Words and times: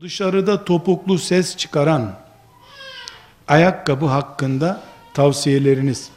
Dışarıda 0.00 0.64
topuklu 0.64 1.18
ses 1.18 1.56
çıkaran 1.56 2.18
ayakkabı 3.48 4.06
hakkında 4.06 4.82
tavsiyeleriniz 5.14 6.10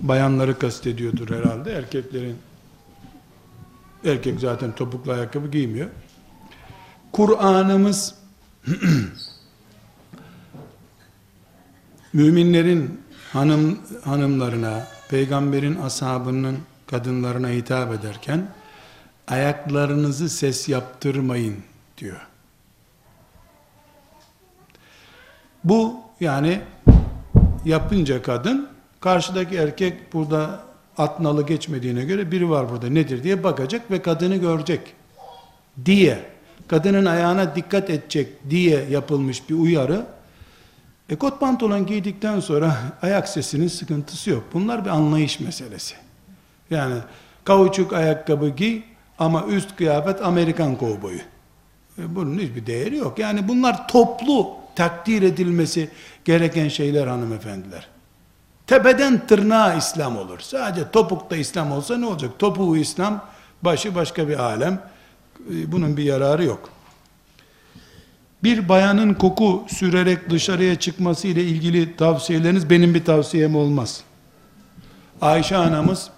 bayanları 0.00 0.58
kastediyordur 0.58 1.30
herhalde. 1.36 1.72
Erkeklerin 1.72 2.36
erkek 4.04 4.40
zaten 4.40 4.74
topuklu 4.74 5.12
ayakkabı 5.12 5.50
giymiyor. 5.50 5.88
Kur'an'ımız 7.12 8.14
müminlerin 12.12 13.00
hanım 13.32 13.78
hanımlarına, 14.04 14.86
peygamberin 15.08 15.80
ashabının 15.80 16.58
kadınlarına 16.86 17.48
hitap 17.48 17.92
ederken 17.92 18.48
ayaklarınızı 19.28 20.28
ses 20.30 20.68
yaptırmayın 20.68 21.56
diyor. 21.98 22.35
Bu 25.66 25.94
yani 26.20 26.60
yapınca 27.64 28.22
kadın 28.22 28.68
karşıdaki 29.00 29.56
erkek 29.56 30.12
burada 30.12 30.60
atnalı 30.98 31.46
geçmediğine 31.46 32.04
göre 32.04 32.30
biri 32.30 32.50
var 32.50 32.70
burada 32.70 32.88
nedir 32.88 33.22
diye 33.22 33.44
bakacak 33.44 33.90
ve 33.90 34.02
kadını 34.02 34.36
görecek 34.36 34.80
diye 35.84 36.18
kadının 36.68 37.06
ayağına 37.06 37.56
dikkat 37.56 37.90
edecek 37.90 38.50
diye 38.50 38.84
yapılmış 38.90 39.50
bir 39.50 39.54
uyarı 39.54 40.06
e 41.08 41.16
kot 41.16 41.40
pantolon 41.40 41.86
giydikten 41.86 42.40
sonra 42.40 42.76
ayak 43.02 43.28
sesinin 43.28 43.68
sıkıntısı 43.68 44.30
yok. 44.30 44.44
Bunlar 44.52 44.84
bir 44.84 44.90
anlayış 44.90 45.40
meselesi. 45.40 45.94
Yani 46.70 46.94
kauçuk 47.44 47.92
ayakkabı 47.92 48.48
giy 48.48 48.82
ama 49.18 49.44
üst 49.46 49.76
kıyafet 49.76 50.22
Amerikan 50.22 50.76
kovboyu. 50.76 51.20
E, 51.98 52.14
Bunun 52.14 52.38
hiçbir 52.38 52.66
değeri 52.66 52.96
yok. 52.96 53.18
Yani 53.18 53.48
bunlar 53.48 53.88
toplu 53.88 54.65
takdir 54.76 55.22
edilmesi 55.22 55.88
gereken 56.24 56.68
şeyler 56.68 57.06
hanımefendiler. 57.06 57.88
Tepeden 58.66 59.26
tırnağa 59.26 59.74
İslam 59.74 60.16
olur. 60.16 60.40
Sadece 60.40 60.90
topukta 60.90 61.36
İslam 61.36 61.72
olsa 61.72 61.96
ne 61.96 62.06
olacak? 62.06 62.30
Topuğu 62.38 62.76
İslam, 62.76 63.24
başı 63.62 63.94
başka 63.94 64.28
bir 64.28 64.38
alem. 64.38 64.80
E, 65.50 65.72
Bunun 65.72 65.96
bir 65.96 66.02
yararı 66.02 66.44
yok. 66.44 66.70
Bir 68.42 68.68
bayanın 68.68 69.14
koku 69.14 69.64
sürerek 69.68 70.30
dışarıya 70.30 70.74
çıkması 70.74 71.28
ile 71.28 71.44
ilgili 71.44 71.96
tavsiyeleriniz 71.96 72.70
benim 72.70 72.94
bir 72.94 73.04
tavsiyem 73.04 73.56
olmaz. 73.56 74.00
Ayşe 75.20 75.56
anamız 75.56 76.10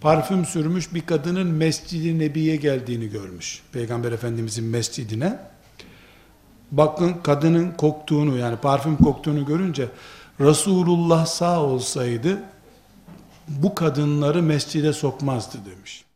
parfüm 0.00 0.44
sürmüş 0.44 0.94
bir 0.94 1.00
kadının 1.00 1.46
Mescid-i 1.46 2.18
Nebi'ye 2.18 2.56
geldiğini 2.56 3.08
görmüş. 3.10 3.62
Peygamber 3.72 4.12
Efendimizin 4.12 4.64
mescidine. 4.64 5.38
Bakın 6.72 7.16
kadının 7.22 7.72
koktuğunu 7.72 8.36
yani 8.36 8.56
parfüm 8.56 8.96
koktuğunu 8.96 9.46
görünce 9.46 9.88
Resulullah 10.40 11.26
sağ 11.26 11.62
olsaydı 11.62 12.42
bu 13.48 13.74
kadınları 13.74 14.42
mescide 14.42 14.92
sokmazdı 14.92 15.58
demiş. 15.66 16.07